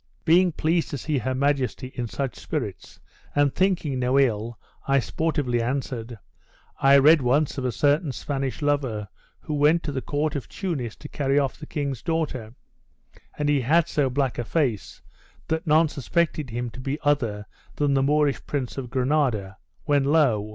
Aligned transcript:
Being 0.25 0.51
pleased 0.51 0.89
to 0.89 0.97
see 0.97 1.19
her 1.19 1.35
majesty 1.35 1.89
in 1.93 2.07
such 2.07 2.35
spirits, 2.35 2.99
and 3.35 3.53
thinking 3.53 3.99
no 3.99 4.17
ill, 4.19 4.57
I 4.87 4.97
sportively 4.97 5.61
answered, 5.61 6.17
'I 6.81 6.97
read 6.97 7.21
once 7.21 7.59
of 7.59 7.65
a 7.65 7.71
certain 7.71 8.11
Spanish 8.11 8.63
lover, 8.63 9.07
who 9.41 9.53
went 9.53 9.83
to 9.83 9.91
the 9.91 10.01
court 10.01 10.35
of 10.35 10.49
Tunis 10.49 10.95
to 10.95 11.07
carry 11.07 11.37
off 11.37 11.55
the 11.59 11.67
king's 11.67 12.01
daughter; 12.01 12.55
and 13.37 13.47
he 13.47 13.61
had 13.61 13.87
so 13.87 14.09
black 14.09 14.39
a 14.39 14.43
face, 14.43 15.03
that 15.49 15.67
none 15.67 15.87
suspected 15.87 16.49
him 16.49 16.71
to 16.71 16.79
be 16.79 16.97
other 17.03 17.45
than 17.75 17.93
the 17.93 18.01
Moorish 18.01 18.43
Prince 18.47 18.79
of 18.79 18.89
Granada; 18.89 19.57
when 19.85 20.05
lo! 20.05 20.49